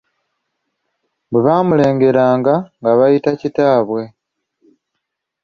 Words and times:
Bwe 1.31 1.39
baamulengeranga 1.45 2.53
nga 2.79 2.91
bayita 2.99 3.31
kitaabwe. 3.39 4.01